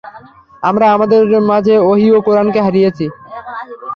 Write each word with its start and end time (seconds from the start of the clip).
আমরা 0.63 0.85
আমাদের 0.95 1.21
মাঝে 1.51 1.75
ওহী 1.89 2.07
ও 2.11 2.19
কুরআনকে 2.25 2.59
হারিয়েছি। 2.65 3.05